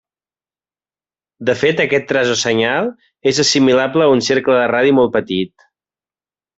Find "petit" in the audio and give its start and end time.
5.21-5.73